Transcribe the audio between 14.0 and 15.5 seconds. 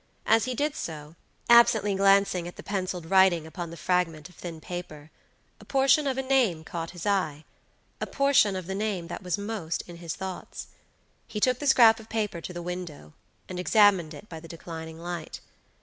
it by the declining light.